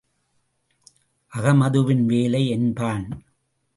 அகமதுவின் 1.33 2.05
வேலை 2.05 2.49
என்பான். 2.49 3.05